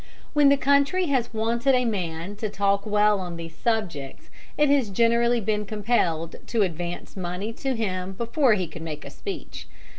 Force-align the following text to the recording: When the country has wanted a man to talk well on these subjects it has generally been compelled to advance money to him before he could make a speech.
When 0.33 0.49
the 0.49 0.57
country 0.57 1.05
has 1.13 1.31
wanted 1.31 1.75
a 1.75 1.85
man 1.85 2.35
to 2.37 2.49
talk 2.49 2.87
well 2.87 3.19
on 3.19 3.37
these 3.37 3.55
subjects 3.55 4.31
it 4.57 4.67
has 4.67 4.89
generally 4.89 5.39
been 5.39 5.63
compelled 5.63 6.37
to 6.47 6.63
advance 6.63 7.15
money 7.15 7.53
to 7.53 7.75
him 7.75 8.13
before 8.13 8.55
he 8.55 8.65
could 8.65 8.81
make 8.81 9.05
a 9.05 9.11
speech. 9.11 9.67